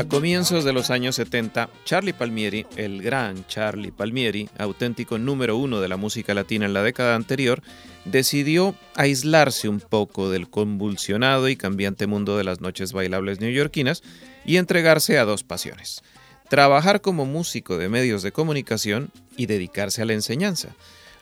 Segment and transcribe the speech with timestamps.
[0.00, 5.82] A comienzos de los años 70, Charlie Palmieri, el gran Charlie Palmieri, auténtico número uno
[5.82, 7.62] de la música latina en la década anterior,
[8.06, 14.02] decidió aislarse un poco del convulsionado y cambiante mundo de las noches bailables neoyorquinas
[14.46, 16.02] y entregarse a dos pasiones,
[16.48, 20.70] trabajar como músico de medios de comunicación y dedicarse a la enseñanza.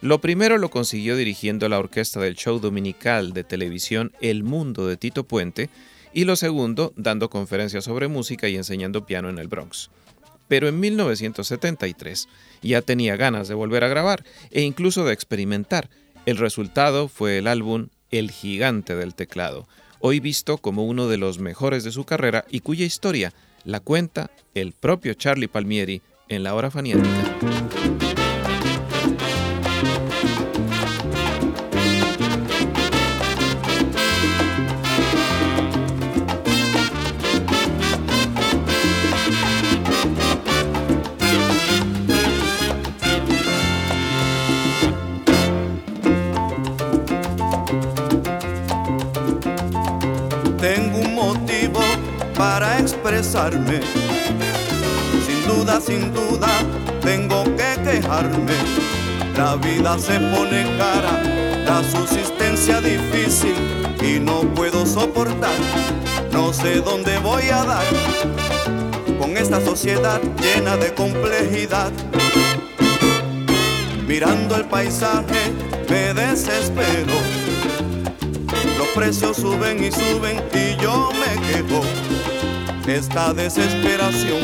[0.03, 4.97] Lo primero lo consiguió dirigiendo la orquesta del show dominical de televisión El Mundo de
[4.97, 5.69] Tito Puente,
[6.13, 9.91] y lo segundo dando conferencias sobre música y enseñando piano en el Bronx.
[10.49, 12.29] Pero en 1973
[12.63, 15.91] ya tenía ganas de volver a grabar e incluso de experimentar.
[16.27, 19.69] El resultado fue el álbum El Gigante del Teclado,
[20.01, 23.33] hoy visto como uno de los mejores de su carrera y cuya historia
[23.65, 28.18] la cuenta el propio Charlie Palmieri en la hora faniática.
[53.51, 56.49] Sin duda, sin duda,
[57.01, 58.53] tengo que quejarme.
[59.37, 61.23] La vida se pone cara,
[61.65, 63.55] la subsistencia difícil
[64.03, 65.55] y no puedo soportar.
[66.31, 67.85] No sé dónde voy a dar
[69.19, 71.91] con esta sociedad llena de complejidad.
[74.07, 75.53] Mirando el paisaje
[75.89, 77.15] me desespero.
[78.77, 82.08] Los precios suben y suben y yo me quejo
[82.91, 84.41] esta desesperación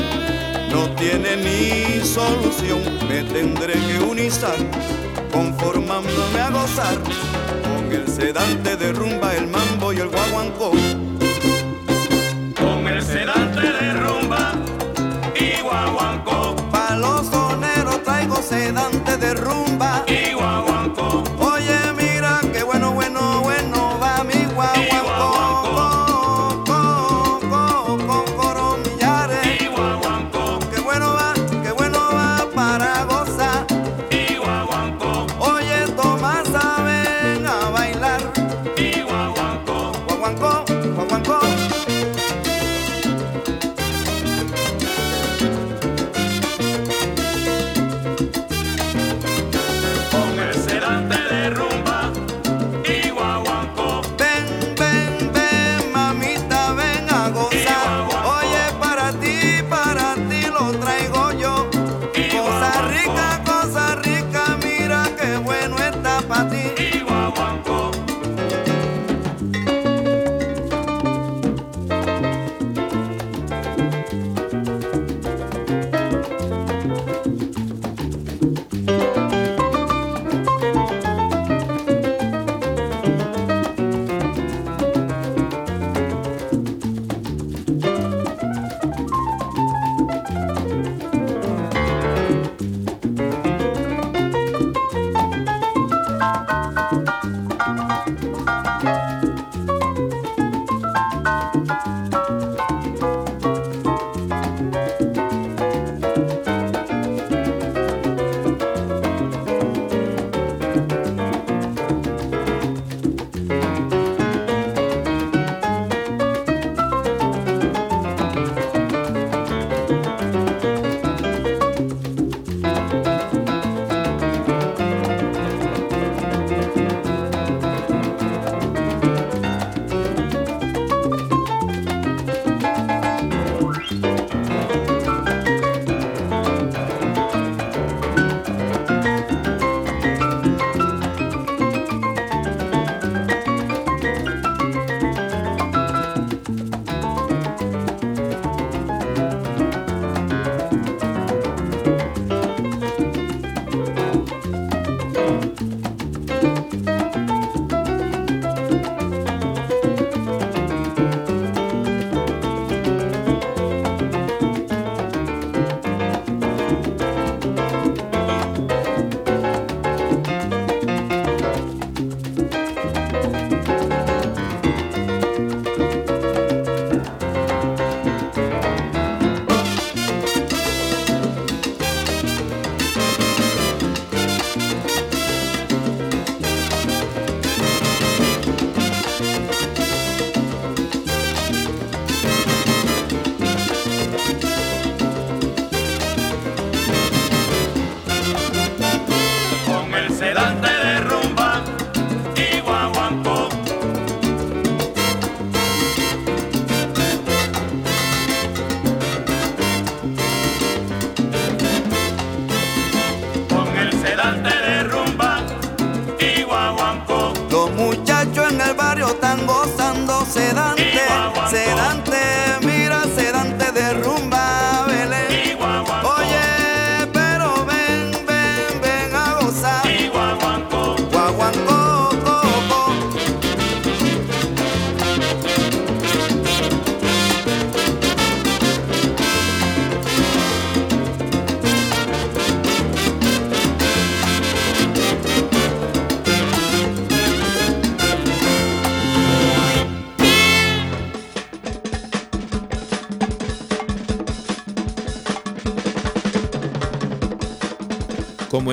[0.71, 2.81] no tiene ni solución.
[3.09, 4.57] Me tendré que unizar,
[5.33, 6.99] conformándome a gozar
[7.63, 10.73] con el sedante de rumba, el mambo y el guaguancó.
[12.57, 14.53] Con el sedante de rumba
[15.35, 16.57] y guaguancó.
[16.71, 20.74] Pa' los soneros traigo sedante de rumba y guaguancó.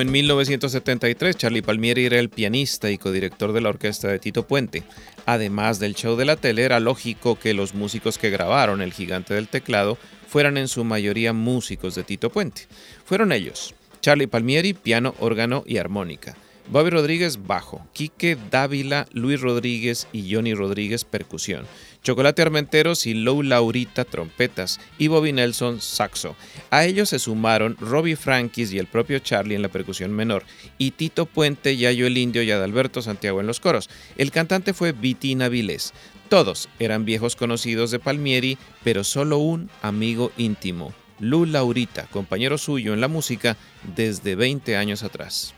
[0.02, 4.82] En 1973, Charlie Palmieri era el pianista y codirector de la orquesta de Tito Puente.
[5.26, 9.32] Además del show de la tele, era lógico que los músicos que grabaron El Gigante
[9.32, 9.96] del Teclado
[10.26, 12.62] fueran en su mayoría músicos de Tito Puente.
[13.04, 16.36] Fueron ellos, Charlie Palmieri, piano, órgano y armónica.
[16.68, 17.86] Bobby Rodríguez, bajo.
[17.92, 21.64] Quique Dávila, Luis Rodríguez y Johnny Rodríguez, percusión.
[22.02, 26.34] Chocolate Armenteros y Lou Laurita trompetas y Bobby Nelson saxo.
[26.70, 30.44] A ellos se sumaron Robbie Frankis y el propio Charlie en la percusión menor
[30.78, 33.88] y Tito Puente, Yayo el Indio y Adalberto Santiago en los coros.
[34.16, 35.92] El cantante fue Vitina Vilés.
[36.28, 42.94] Todos eran viejos conocidos de Palmieri, pero solo un amigo íntimo, Lou Laurita, compañero suyo
[42.94, 43.56] en la música
[43.94, 45.54] desde 20 años atrás.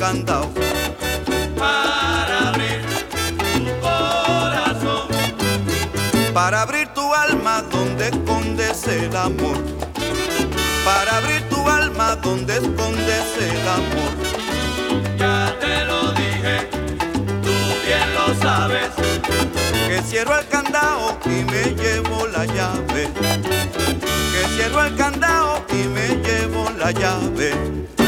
[0.00, 0.16] Para
[2.48, 2.80] abrir
[3.52, 5.08] tu corazón.
[6.32, 9.58] Para abrir tu alma donde escondes el amor.
[10.86, 14.12] Para abrir tu alma donde escondes el amor.
[15.18, 16.70] Ya te lo dije,
[17.42, 17.52] tú
[17.84, 18.88] bien lo sabes
[19.86, 23.10] que cierro el candado y me llevo la llave.
[24.32, 27.99] Que cierro el candado y me llevo la llave.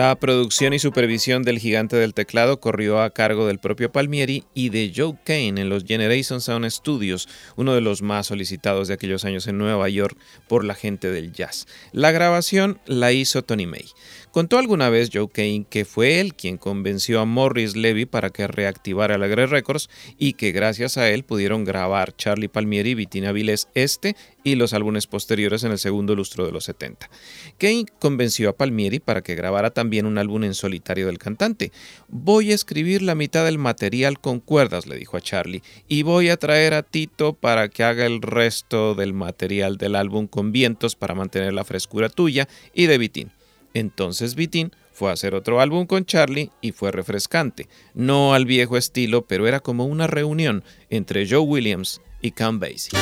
[0.00, 4.70] La producción y supervisión del gigante del teclado corrió a cargo del propio Palmieri y
[4.70, 9.26] de Joe Kane en los Generation Sound Studios, uno de los más solicitados de aquellos
[9.26, 10.16] años en Nueva York
[10.48, 11.66] por la gente del jazz.
[11.92, 13.90] La grabación la hizo Tony May.
[14.30, 18.46] Contó alguna vez Joe Kane que fue él quien convenció a Morris Levy para que
[18.46, 23.32] reactivara la Grey Records y que gracias a él pudieron grabar Charlie Palmieri y Vitina
[23.32, 27.10] Viles este y los álbumes posteriores en el segundo lustro de los 70.
[27.58, 31.72] Kane convenció a Palmieri para que grabara también un álbum en solitario del cantante.
[32.06, 36.28] Voy a escribir la mitad del material con cuerdas, le dijo a Charlie, y voy
[36.28, 40.94] a traer a Tito para que haga el resto del material del álbum con vientos
[40.94, 43.32] para mantener la frescura tuya y de Vitín.
[43.74, 47.68] Entonces Vitín Fue a hacer otro álbum con Charlie y fue refrescante.
[47.94, 52.98] No al viejo estilo, pero era como una reunión entre Joe Williams y Count Basie.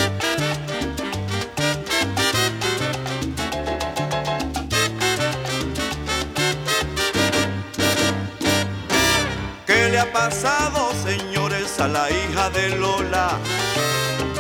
[9.67, 13.39] ¿Qué le ha pasado, señores, a la hija de Lola?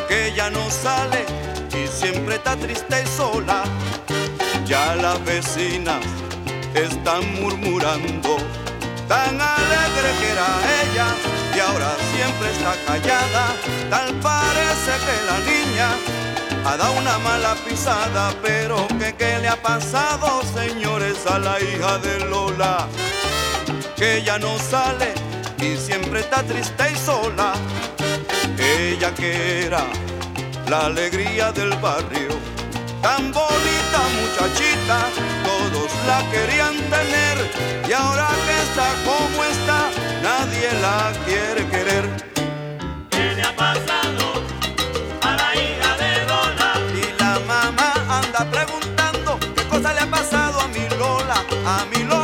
[0.07, 1.25] Que ya no sale
[1.73, 3.65] y siempre está triste y sola.
[4.65, 6.18] Ya las vecinas
[6.75, 8.37] están murmurando,
[9.09, 10.49] tan alegre que era
[10.83, 11.07] ella
[11.55, 13.47] y ahora siempre está callada.
[13.91, 15.89] Tal parece que la niña
[16.65, 21.99] ha dado una mala pisada, pero que qué le ha pasado, señores, a la hija
[21.99, 22.89] de Lola
[23.99, 25.13] que ya no sale
[25.61, 27.53] y siempre está triste y sola.
[28.59, 29.85] Ella que era
[30.69, 32.29] la alegría del barrio,
[33.03, 34.99] tan bonita muchachita,
[35.45, 37.37] todos la querían tener
[37.89, 39.91] y ahora que está como está,
[40.23, 42.05] nadie la quiere querer.
[43.11, 44.25] ¿Qué le ha pasado
[45.23, 46.73] a la hija de Lola?
[46.95, 52.05] Y la mamá anda preguntando qué cosa le ha pasado a mi Lola, a mi
[52.05, 52.18] Lola.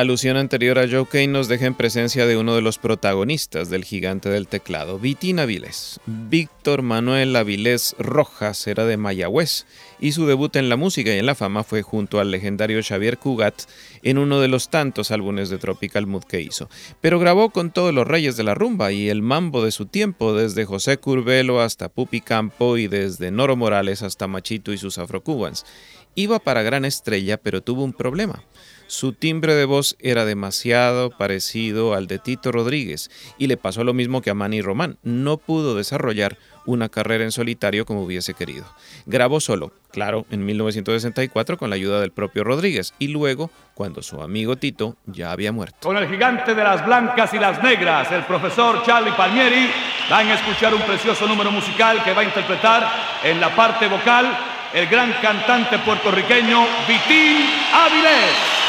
[0.00, 3.84] Alusión anterior a Joe Kane nos deja en presencia de uno de los protagonistas del
[3.84, 6.00] gigante del teclado, Vitín Avilés.
[6.06, 9.66] Víctor Manuel Avilés Rojas era de Mayagüez
[10.00, 13.18] y su debut en la música y en la fama fue junto al legendario Xavier
[13.18, 13.64] Cugat
[14.02, 16.70] en uno de los tantos álbumes de Tropical Mood que hizo.
[17.02, 20.32] Pero grabó con todos los reyes de la rumba y el mambo de su tiempo,
[20.32, 25.66] desde José Curbelo hasta Pupi Campo y desde Noro Morales hasta Machito y sus afrocubans.
[26.14, 28.42] Iba para gran estrella, pero tuvo un problema.
[28.90, 33.94] Su timbre de voz era demasiado parecido al de Tito Rodríguez y le pasó lo
[33.94, 34.98] mismo que a Manny Román.
[35.04, 38.64] No pudo desarrollar una carrera en solitario como hubiese querido.
[39.06, 44.20] Grabó solo, claro, en 1964 con la ayuda del propio Rodríguez y luego cuando su
[44.22, 45.86] amigo Tito ya había muerto.
[45.86, 49.70] Con el gigante de las blancas y las negras, el profesor Charlie Palmieri,
[50.10, 52.90] van a escuchar un precioso número musical que va a interpretar
[53.22, 54.36] en la parte vocal
[54.74, 58.60] el gran cantante puertorriqueño Vitín Avilés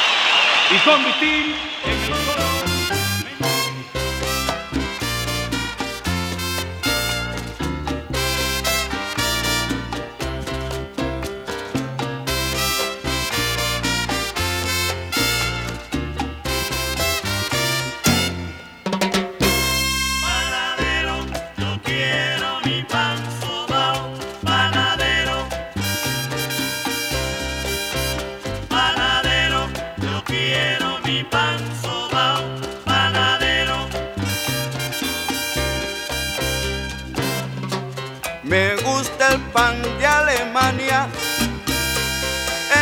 [0.74, 1.71] y con Vitín en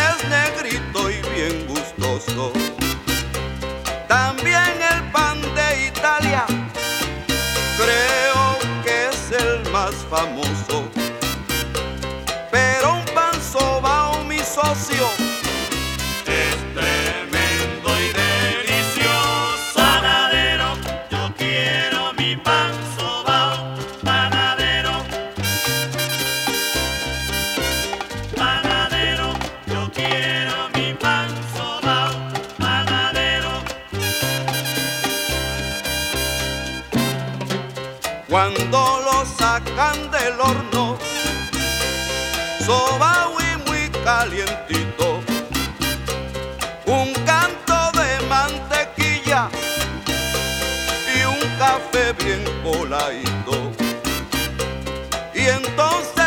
[0.02, 2.52] Es negrito y bien gustoso.
[4.08, 6.46] También el pan de Italia
[7.78, 10.90] creo que es el más famoso.
[12.52, 15.29] Pero un pan sobao, mi socio
[42.70, 45.22] soba y muy calientito,
[46.86, 49.50] un canto de mantequilla
[51.16, 53.72] y un café bien coladito.
[55.34, 56.19] Y entonces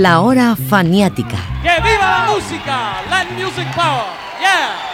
[0.00, 1.38] La hora faniática.
[1.60, 3.02] ¡Que viva la música!
[3.10, 4.04] Land Music Power.
[4.38, 4.88] Yeah.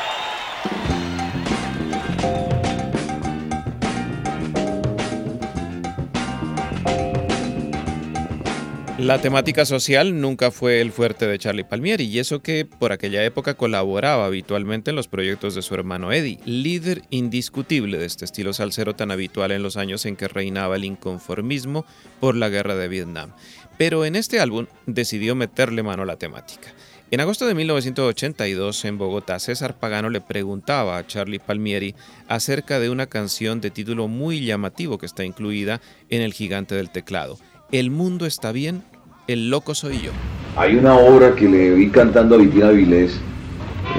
[9.04, 13.22] La temática social nunca fue el fuerte de Charlie Palmieri y eso que por aquella
[13.22, 18.54] época colaboraba habitualmente en los proyectos de su hermano Eddie, líder indiscutible de este estilo
[18.54, 21.84] salsero tan habitual en los años en que reinaba el inconformismo
[22.18, 23.32] por la guerra de Vietnam.
[23.78, 26.68] Pero en este álbum decidió meterle mano a la temática.
[27.10, 31.94] En agosto de 1982 en Bogotá, César Pagano le preguntaba a Charlie Palmieri
[32.28, 36.90] acerca de una canción de título muy llamativo que está incluida en El Gigante del
[36.90, 37.38] Teclado.
[37.72, 38.82] El mundo está bien,
[39.28, 40.10] el loco soy yo.
[40.56, 43.12] Hay una obra que le vi cantando a Vitina Vilés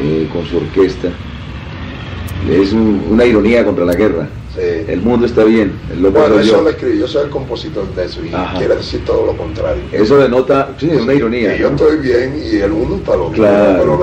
[0.02, 1.10] eh, con su orquesta.
[2.50, 4.28] Es un- una ironía contra la guerra.
[4.56, 4.62] Sí.
[4.88, 6.62] El mundo está bien, loco Bueno, eso yo.
[6.62, 8.58] lo escribí, yo soy el compositor de eso y Ajá.
[8.58, 9.84] quiere decir todo lo contrario.
[9.92, 11.54] Eso denota, sí, una ironía.
[11.56, 13.32] Que yo estoy bien y el mundo está loco.
[13.34, 13.98] Claro,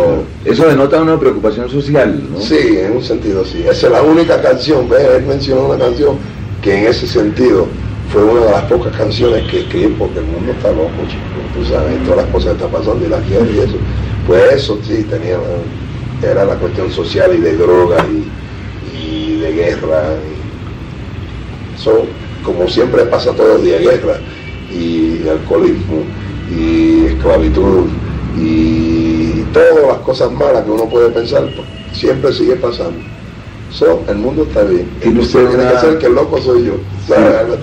[0.44, 0.52] pero.
[0.52, 2.38] Eso denota una preocupación social, ¿no?
[2.40, 3.62] Sí, en un sentido sí.
[3.66, 5.00] Esa es la única canción, ¿ves?
[5.16, 6.16] Él mencionó una canción
[6.60, 7.66] que en ese sentido
[8.12, 11.22] fue una de las pocas canciones que escribí porque el mundo está loco, chico.
[11.54, 13.76] Tú sabes, todas las cosas que están pasando y la guerra y eso.
[14.26, 15.38] Pues eso sí, tenía,
[16.22, 20.02] era la cuestión social y de droga y, y de guerra.
[20.28, 20.41] y-
[21.76, 22.04] eso,
[22.44, 24.18] como siempre pasa todos los días, guerra
[24.70, 26.02] y alcoholismo
[26.50, 27.86] y esclavitud
[28.36, 32.98] y todas las cosas malas que uno puede pensar, pues, siempre sigue pasando.
[33.70, 34.88] So, el mundo está bien.
[35.18, 36.74] Usted tiene que ser que el loco soy yo.
[37.14, 37.56] Algo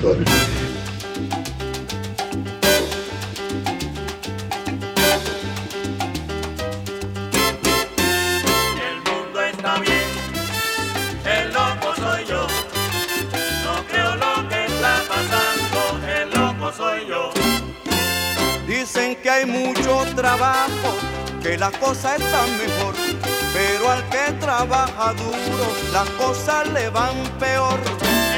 [25.92, 27.80] las cosas le van peor.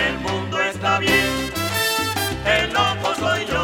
[0.08, 1.52] El mundo está bien,
[2.46, 3.64] el loco soy yo.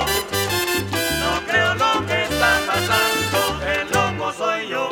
[1.23, 3.39] No creo lo que está pasando,
[3.75, 4.89] el loco soy yo.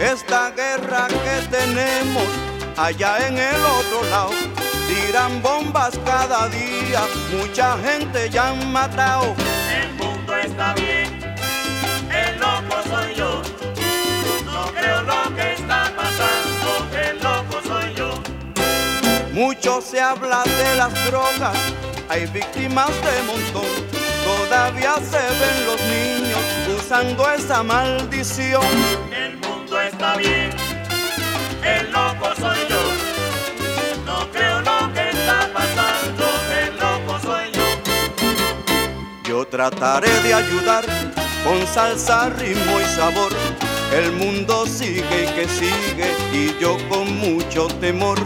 [0.00, 2.24] Esta guerra que tenemos
[2.76, 4.30] allá en el otro lado,
[4.88, 7.02] tiran bombas cada día,
[7.36, 9.34] mucha gente ya han matado.
[9.82, 10.99] El mundo está bien,
[19.40, 21.56] Mucho se habla de las drogas,
[22.10, 23.64] hay víctimas de montón.
[24.22, 26.40] Todavía se ven los niños
[26.76, 28.62] usando esa maldición.
[29.10, 30.50] El mundo está bien,
[31.64, 32.82] el loco soy yo.
[34.04, 36.26] No creo lo que está pasando,
[36.62, 37.64] el loco soy yo.
[39.26, 40.84] Yo trataré de ayudar
[41.44, 43.32] con salsa, ritmo y sabor.
[43.90, 48.18] El mundo sigue y que sigue y yo con mucho temor.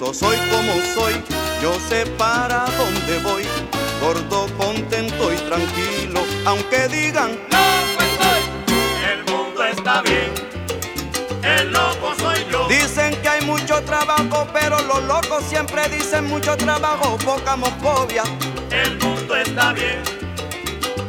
[0.00, 1.12] Soy como soy,
[1.60, 3.46] yo sé para dónde voy.
[4.00, 8.42] Gordo, contento y tranquilo, aunque digan Loco estoy,
[9.12, 10.32] el mundo está bien,
[11.42, 12.66] el loco soy yo.
[12.66, 18.22] Dicen que hay mucho trabajo, pero los locos siempre dicen mucho trabajo, poca moscovia.
[18.70, 20.02] El mundo está bien,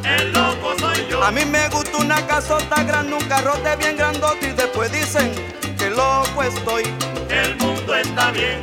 [0.04, 1.24] el loco soy yo.
[1.24, 5.32] A mí me gusta una casota grande, un carrote bien grandote y después dicen
[5.78, 6.82] que loco estoy.
[7.30, 8.60] El mundo está bien,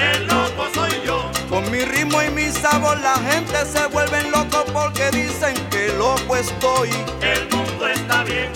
[0.00, 1.30] el loco soy yo.
[1.48, 6.36] Con mi ritmo y mi sabor la gente se vuelven locos porque dicen que loco
[6.36, 6.90] estoy.
[7.20, 8.50] El mundo está bien,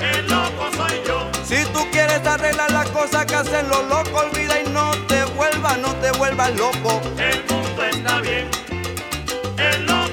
[0.00, 1.28] el loco soy yo.
[1.44, 5.78] Si tú quieres arreglar las cosas que hacen los locos, olvida y no te vuelvas,
[5.78, 7.00] no te vuelvas loco.
[7.18, 8.48] El mundo está bien,
[9.56, 10.07] el loco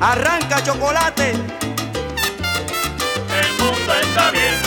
[0.00, 1.32] arranca chocolate.
[3.30, 4.65] El mundo está bien.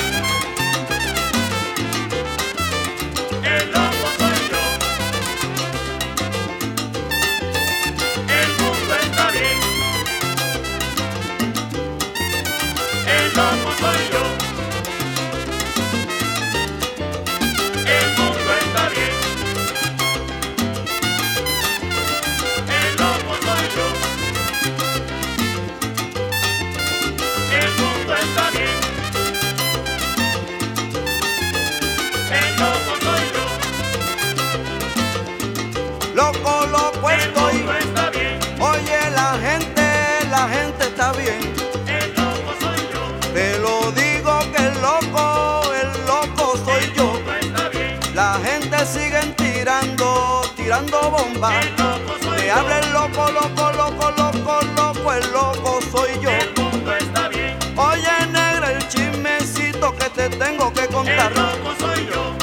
[50.80, 51.66] Tirando bombas.
[51.66, 56.30] El loco soy Me habla el loco, loco, loco, loco, loco, el loco soy yo.
[56.30, 57.58] El mundo está bien.
[57.76, 61.32] Oye, negra, el chismecito que te tengo que contar.
[61.32, 62.36] El loco soy yo.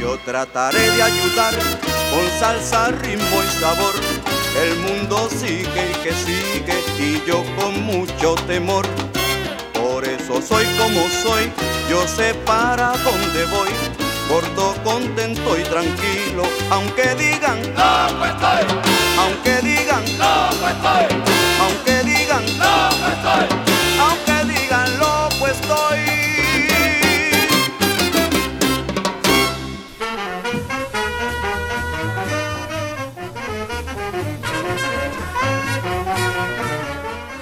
[0.00, 3.94] Yo trataré de ayudar con salsa, ritmo y sabor.
[4.62, 8.86] El mundo sigue y que sigue y yo con mucho temor.
[9.72, 11.50] Por eso soy como soy,
[11.90, 13.83] yo sé para dónde voy.
[14.34, 18.66] Gordo, contento y tranquilo, aunque digan, Loco estoy.
[19.16, 21.22] aunque digan, Loco estoy.
[21.60, 23.73] aunque digan, Loco estoy.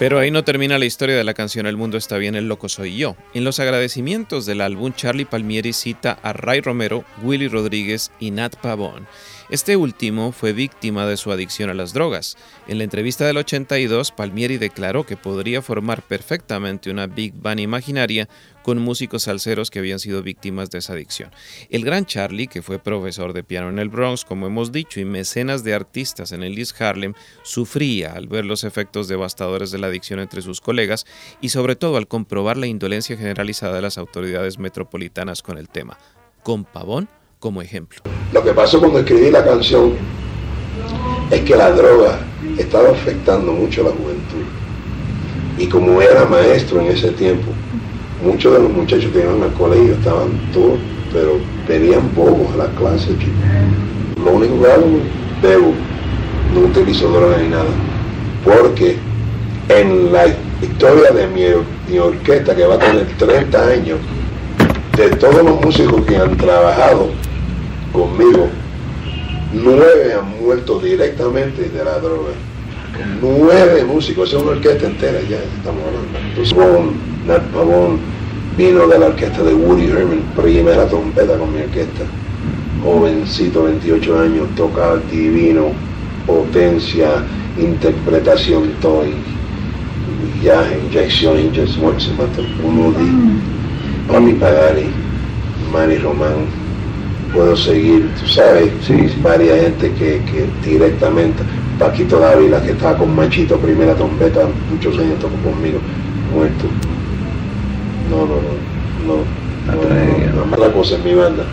[0.03, 2.69] Pero ahí no termina la historia de la canción El mundo está bien, el loco
[2.69, 3.15] soy yo.
[3.35, 8.57] En los agradecimientos del álbum, Charlie Palmieri cita a Ray Romero, Willy Rodríguez y Nat
[8.57, 9.07] Pavón.
[9.49, 12.37] Este último fue víctima de su adicción a las drogas.
[12.67, 18.29] En la entrevista del 82, Palmieri declaró que podría formar perfectamente una big band imaginaria
[18.62, 21.31] con músicos salseros que habían sido víctimas de esa adicción.
[21.70, 25.05] El gran Charlie, que fue profesor de piano en el Bronx, como hemos dicho, y
[25.05, 29.88] mecenas de artistas en el East Harlem, sufría al ver los efectos devastadores de la
[29.88, 31.07] adicción entre sus colegas
[31.40, 35.98] y sobre todo al comprobar la indolencia generalizada de las autoridades metropolitanas con el tema,
[36.42, 38.01] con Pavón como ejemplo.
[38.33, 39.94] Lo que pasó cuando escribí la canción
[41.31, 42.20] es que la droga
[42.57, 44.44] estaba afectando mucho a la juventud.
[45.59, 47.53] Y como era maestro en ese tiempo,
[48.22, 50.78] muchos de los muchachos que iban al colegio estaban todos,
[51.12, 53.32] pero venían bobos a las clases, chico.
[54.24, 54.87] Lo único que hago
[55.42, 55.74] bebo,
[56.54, 57.64] no utilizo droga ni nada.
[58.44, 58.96] Porque
[59.68, 60.26] en la
[60.62, 61.42] historia de mi,
[61.88, 63.98] mi orquesta, que va a tener 30 años,
[64.96, 67.08] de todos los músicos que han trabajado
[67.92, 68.48] conmigo,
[69.52, 72.30] nueve han muerto directamente de la droga.
[73.20, 76.18] Nueve músicos, es una orquesta entera ya, estamos hablando.
[76.28, 76.92] Entonces, Pavón,
[77.26, 77.98] Nat Pavón
[78.57, 82.05] vino de la orquesta de Woody Herman, primera trompeta con mi orquesta.
[82.85, 85.68] Jovencito, 28 años, toca divino,
[86.26, 87.24] potencia,
[87.59, 89.05] interpretación, todo.
[90.42, 94.87] ya, inyección, inyección, de Mami Pagani,
[95.73, 96.46] Manny Román,
[97.33, 98.69] puedo seguir, tú sabes,
[99.23, 101.42] varias gente que, que directamente,
[101.83, 105.80] Paquito Dávila, que estaba con Machito, primera trompeta, muchos años tocó conmigo,
[106.33, 106.66] muerto.
[108.08, 108.52] No, no, no,
[109.08, 109.16] no.
[109.66, 110.52] no, no, no.
[110.54, 111.44] Otra cosa en mi banda,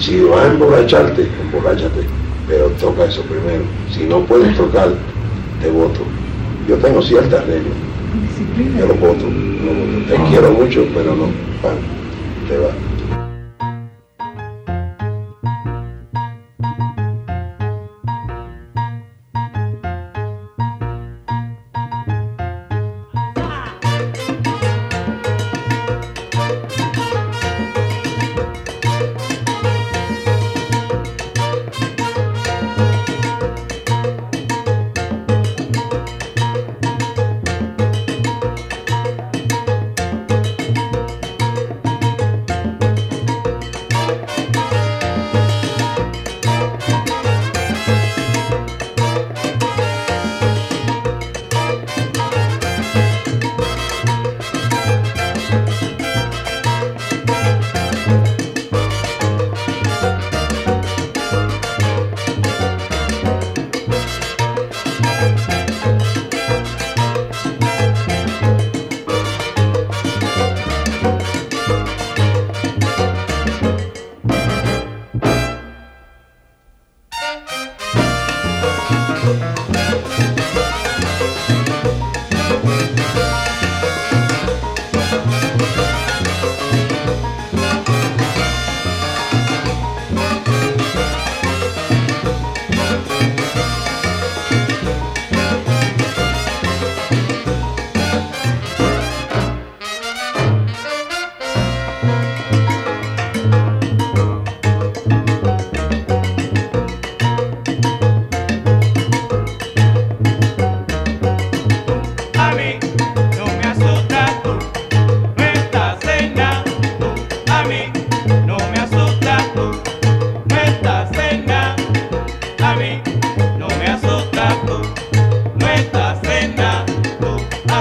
[0.00, 2.06] si vas a emborracharte, emborráchate,
[2.48, 3.64] pero toca eso primero.
[3.92, 4.94] Si no puedes tocar,
[5.60, 6.00] te voto.
[6.66, 7.76] Yo tengo ciertas reglas.
[8.78, 10.08] Yo lo voto, lo voto.
[10.08, 11.24] Te quiero mucho, pero no,
[11.60, 11.76] pan,
[12.48, 12.70] te va.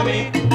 [0.05, 0.54] Miami.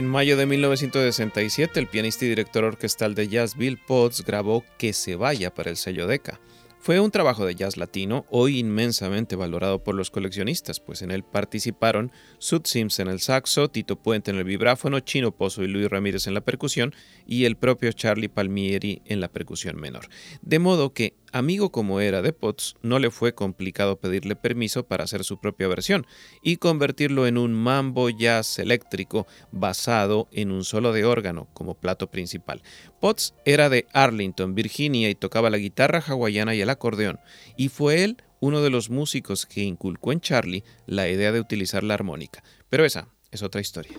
[0.00, 4.94] En mayo de 1967, el pianista y director orquestal de jazz Bill Potts grabó Que
[4.94, 6.40] se vaya para el sello Decca.
[6.82, 11.22] Fue un trabajo de jazz latino, hoy inmensamente valorado por los coleccionistas, pues en él
[11.22, 15.90] participaron Sud Sims en el saxo, Tito Puente en el vibráfono, Chino Pozo y Luis
[15.90, 16.94] Ramírez en la percusión
[17.26, 20.08] y el propio Charlie Palmieri en la percusión menor.
[20.40, 25.04] De modo que Amigo como era de Potts, no le fue complicado pedirle permiso para
[25.04, 26.04] hacer su propia versión
[26.42, 32.10] y convertirlo en un mambo jazz eléctrico basado en un solo de órgano como plato
[32.10, 32.62] principal.
[33.00, 37.18] Potts era de Arlington, Virginia y tocaba la guitarra hawaiana y el acordeón,
[37.56, 41.82] y fue él uno de los músicos que inculcó en Charlie la idea de utilizar
[41.82, 42.42] la armónica.
[42.68, 43.96] Pero esa es otra historia.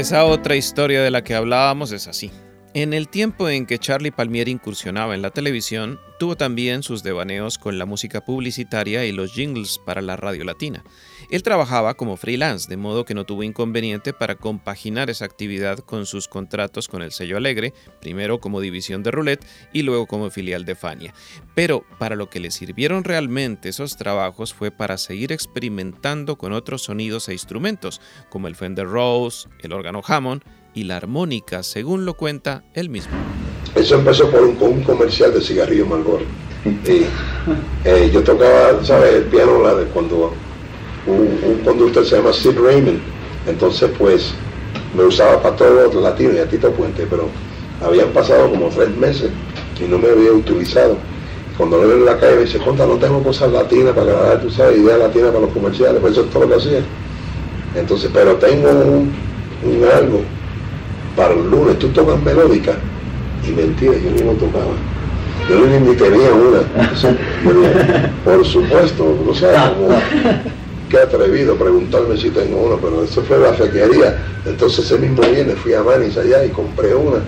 [0.00, 2.30] Esa otra historia de la que hablábamos es así.
[2.72, 7.58] En el tiempo en que Charlie Palmieri incursionaba en la televisión, tuvo también sus devaneos
[7.58, 10.82] con la música publicitaria y los jingles para la radio latina.
[11.30, 16.04] Él trabajaba como freelance, de modo que no tuvo inconveniente para compaginar esa actividad con
[16.04, 20.64] sus contratos con el sello Alegre, primero como división de Roulette y luego como filial
[20.64, 21.14] de Fania.
[21.54, 26.82] Pero para lo que le sirvieron realmente esos trabajos fue para seguir experimentando con otros
[26.82, 30.42] sonidos e instrumentos, como el Fender Rose, el órgano Hammond,
[30.74, 33.12] y la armónica, según lo cuenta él mismo.
[33.74, 36.24] Eso empezó por un, comercial de cigarrillo Marlboro.
[36.64, 37.06] Y
[37.88, 39.14] eh, yo tocaba, ¿sabes?
[39.14, 39.60] El piano
[39.94, 40.32] cuando
[41.10, 43.00] un, un conductor se llama Sid Raymond.
[43.46, 44.32] Entonces, pues,
[44.96, 47.28] me usaba para todos los latinos y a Tito Puente, pero
[47.84, 49.30] habían pasado como tres meses
[49.80, 50.96] y no me había utilizado.
[51.56, 54.40] Cuando lo veo en la calle me dice, conta, no tengo cosas latinas para grabar,
[54.40, 56.80] tú sabes, ideas latinas para los comerciales, pues eso es todo lo que hacía.
[57.76, 59.12] Entonces, pero tengo un,
[59.62, 60.22] un algo
[61.16, 62.72] para el lunes, tú tocas melódica.
[63.46, 64.72] Y mentira, yo ni lo tocaba.
[65.48, 66.60] Yo ni, ni tenía una.
[67.44, 69.98] Pero, por supuesto, no como,
[70.90, 74.18] qué atrevido preguntarme si tengo una, pero eso fue la fequería.
[74.44, 77.20] Entonces ese mismo viernes fui a Manis allá y compré una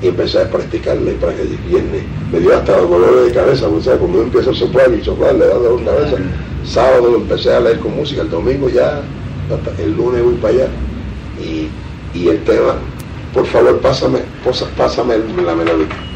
[0.00, 3.80] y empecé a practicarla y para que viernes me dio hasta dolores de cabeza, o
[3.80, 6.16] sea, cuando uno empieza a soplar y soplar le da dolor de cabeza.
[6.64, 9.02] Sábado lo empecé a leer con música, el domingo ya,
[9.50, 10.68] hasta el lunes voy para allá.
[11.38, 11.68] Y,
[12.16, 12.76] y el tema,
[13.34, 14.20] por favor, pásame,
[14.76, 16.13] pásame la melodía.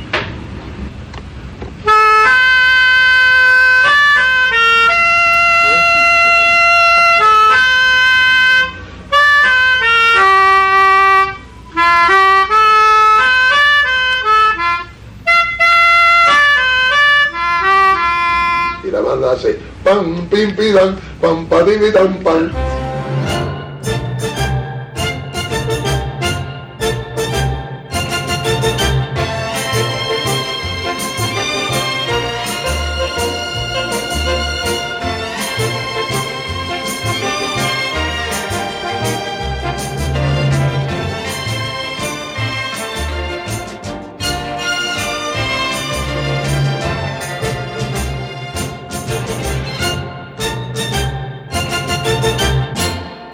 [20.39, 22.67] Pam, pim, pidan, pam, padim,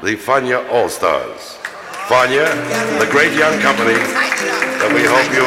[0.05, 1.59] the Fania All Stars.
[2.09, 2.45] Fania,
[2.99, 5.47] the great young company that we hope you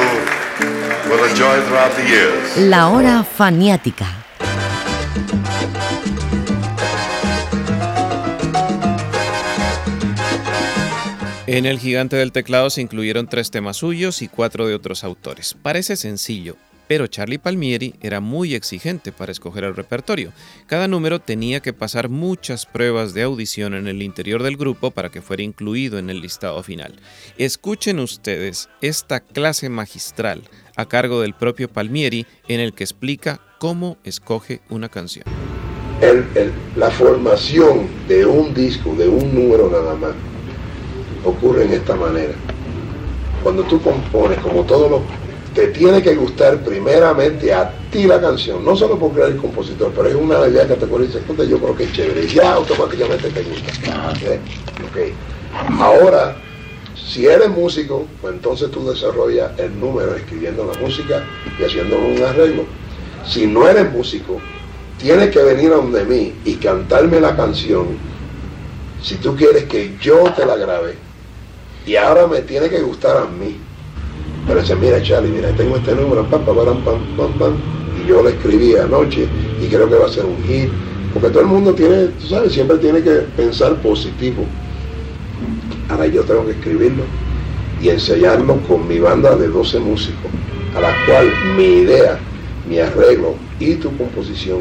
[1.08, 2.58] will enjoy throughout the years.
[2.58, 4.08] La hora faniática.
[11.46, 15.56] En El Gigante del Teclado se incluyeron tres temas suyos y cuatro de otros autores.
[15.62, 20.32] Parece sencillo, pero Charlie Palmieri era muy exigente para escoger el repertorio.
[20.68, 25.10] Cada número tenía que pasar muchas pruebas de audición en el interior del grupo para
[25.10, 26.96] que fuera incluido en el listado final.
[27.38, 30.44] Escuchen ustedes esta clase magistral
[30.76, 35.26] a cargo del propio Palmieri en el que explica cómo escoge una canción.
[36.76, 40.14] la formación de un disco, de un número nada más,
[41.26, 42.34] ocurre en esta manera.
[43.44, 45.27] Cuando tú compones, como todo lo
[45.58, 49.92] te tiene que gustar primeramente a ti la canción, no solo porque eres el compositor,
[49.96, 52.54] pero es una que acuerdas y dices, "Puta, yo creo que es chévere, y ya
[52.54, 53.72] automáticamente te gusta.
[54.12, 54.40] ¿ok?
[54.88, 55.82] Ok.
[55.82, 56.36] Ahora,
[57.10, 61.24] si eres músico, pues entonces tú desarrollas el número escribiendo la música
[61.60, 62.64] y haciendo un arreglo.
[63.28, 64.40] Si no eres músico,
[65.02, 67.98] tienes que venir a donde mí y cantarme la canción
[69.02, 70.94] si tú quieres que yo te la grabe.
[71.88, 73.58] Y ahora me tiene que gustar a mí.
[74.48, 77.54] Pero dice, mira Charlie, mira, tengo este número, pam, pam, pam, pam, pam,
[78.02, 79.28] y yo lo escribí anoche
[79.62, 80.70] y creo que va a ser un hit.
[81.14, 84.46] Porque todo el mundo tiene, tú sabes, siempre tiene que pensar positivo.
[85.90, 87.04] Ahora yo tengo que escribirlo
[87.82, 90.32] y ensayarlo con mi banda de 12 músicos,
[90.76, 92.18] a la cual mi idea,
[92.70, 94.60] mi arreglo y tu composición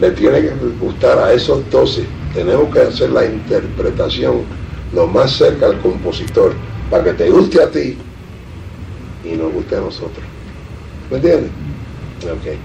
[0.00, 2.04] le tiene que gustar a esos 12.
[2.32, 4.42] Tenemos que hacer la interpretación
[4.94, 6.54] lo más cerca al compositor
[6.90, 7.96] para que te guste a ti
[9.24, 10.24] y nos guste a nosotros.
[11.10, 11.50] ¿Me entiendes?
[12.24, 12.56] Ok.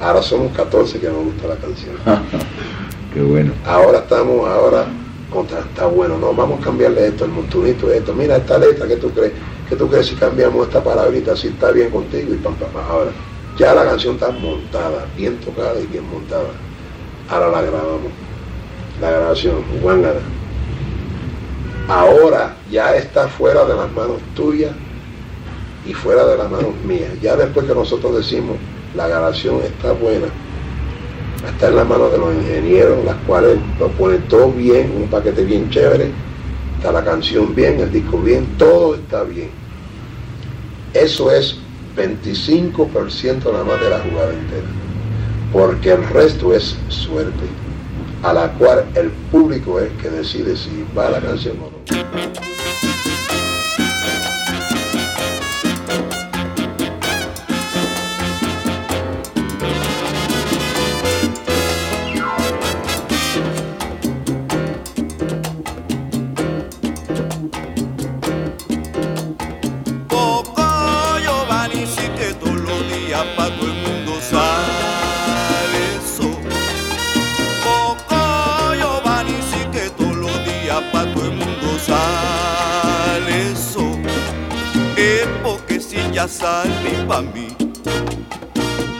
[0.00, 1.96] Ahora somos 14 que nos gusta la canción.
[3.14, 3.52] Qué bueno.
[3.66, 4.86] Ahora estamos, ahora,
[5.30, 8.96] contra, está bueno, no, vamos a cambiarle esto, el montunito, esto, mira esta letra, ¿qué
[8.96, 9.32] tú crees?
[9.68, 12.84] ¿Qué tú crees si cambiamos esta palabrita, si está bien contigo y pam, pam, pam?
[12.88, 13.10] Ahora,
[13.58, 16.48] ya la canción está montada, bien tocada y bien montada.
[17.28, 18.10] Ahora la grabamos.
[19.00, 20.04] La grabación, Juan
[21.88, 24.72] Ahora ya está fuera de las manos tuyas
[25.86, 27.10] y fuera de las manos mías.
[27.20, 28.56] Ya después que nosotros decimos
[28.94, 30.26] la grabación está buena,
[31.46, 35.44] está en las manos de los ingenieros, las cuales lo ponen todo bien, un paquete
[35.44, 36.10] bien chévere,
[36.76, 39.50] está la canción bien, el disco bien, todo está bien.
[40.92, 41.56] Eso es
[41.96, 44.66] 25% nada más de la jugada entera,
[45.52, 47.46] porque el resto es suerte,
[48.22, 52.91] a la cual el público es que decide si va la canción o no.
[86.28, 87.48] Salir pa' mí,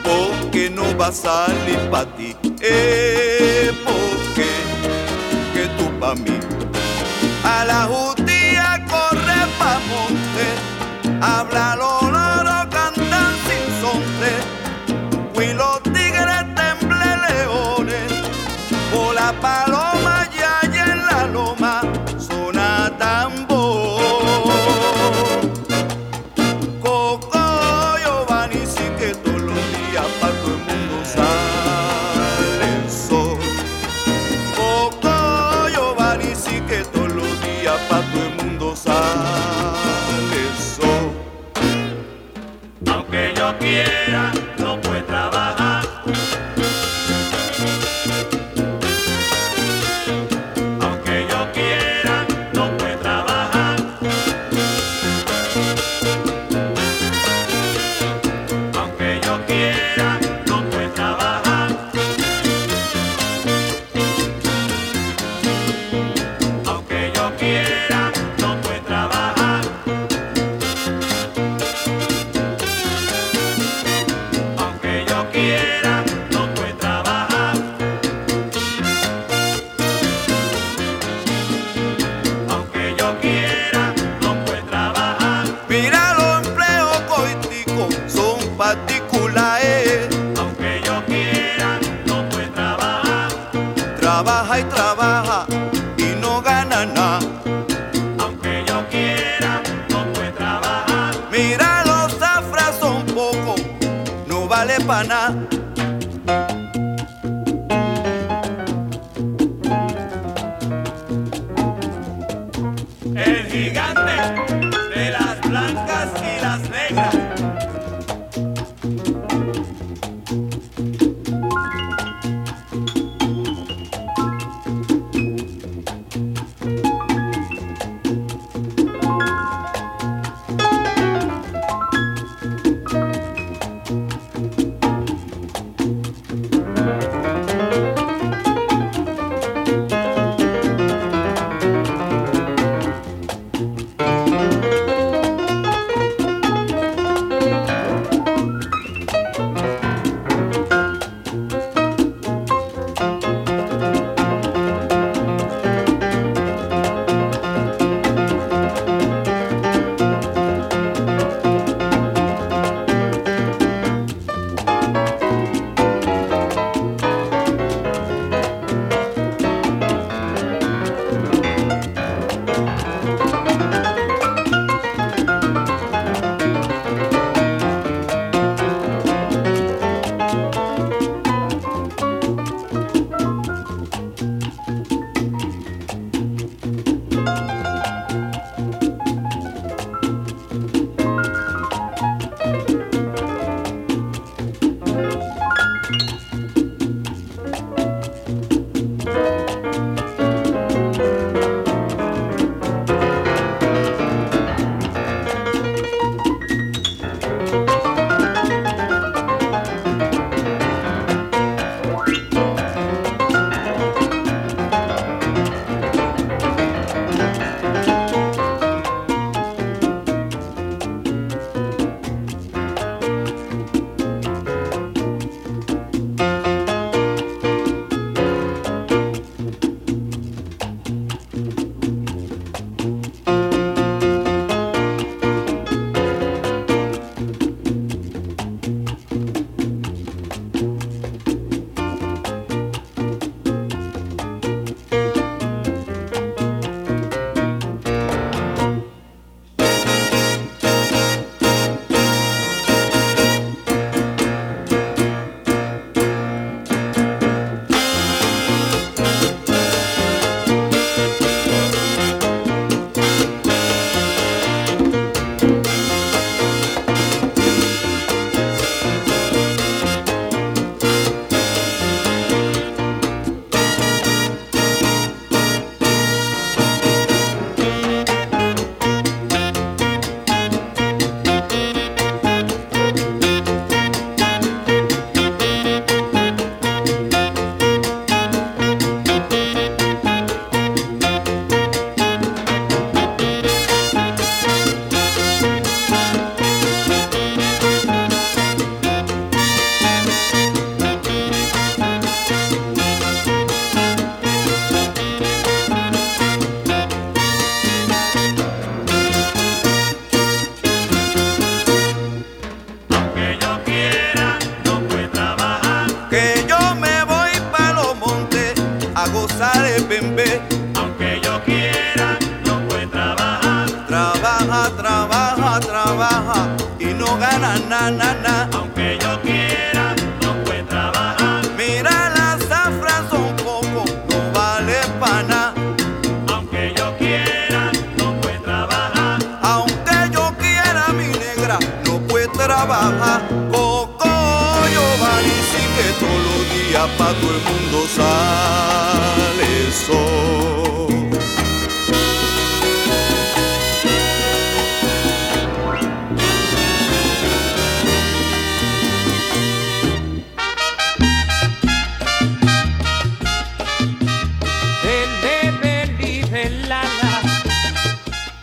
[0.03, 4.49] porque no va a salir pa' ti, eh, porque
[5.53, 6.37] que tú pa' mí.
[7.43, 10.47] A la justicia corre pa' monte,
[11.21, 11.75] habla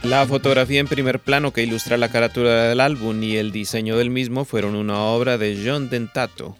[0.03, 4.11] La fotografía en primer plano que ilustra la carátula del álbum y el diseño del
[4.11, 6.57] mismo fueron una obra de John Dentato.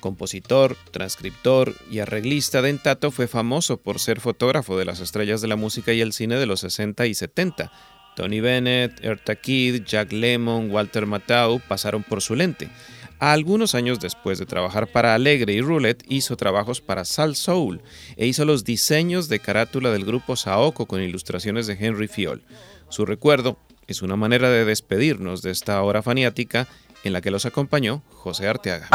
[0.00, 5.56] Compositor, transcriptor y arreglista, Dentato fue famoso por ser fotógrafo de las estrellas de la
[5.56, 7.72] música y el cine de los 60 y 70.
[8.16, 12.68] Tony Bennett, Erta Kidd, Jack Lemmon, Walter Matthau pasaron por su lente.
[13.20, 17.82] Algunos años después de trabajar para Alegre y Roulette, hizo trabajos para Sal Soul
[18.16, 22.42] e hizo los diseños de carátula del grupo Saoko con ilustraciones de Henry Fiol.
[22.88, 26.66] Su recuerdo es una manera de despedirnos de esta hora faniática
[27.04, 28.88] en la que los acompañó José Arteaga.